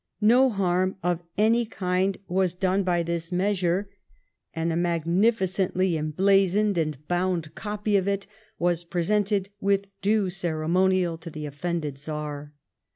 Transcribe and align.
No 0.19 0.49
harm 0.49 0.95
of 1.03 1.21
any 1.37 1.63
kind 1.63 2.17
was 2.27 2.55
done 2.55 2.81
by 2.81 3.03
this 3.03 3.31
measure, 3.31 3.87
and 4.51 4.73
a 4.73 4.75
magnificently 4.75 5.95
emblazoned 5.95 6.79
and 6.79 6.97
bound 7.07 7.53
copy 7.53 7.95
of 7.97 8.07
it 8.07 8.25
was 8.57 8.83
presented 8.83 9.49
with 9.59 9.85
due 10.01 10.31
ceremonial 10.31 11.19
to 11.19 11.29
the 11.29 11.45
offended 11.45 11.99
Czar. 11.99 12.51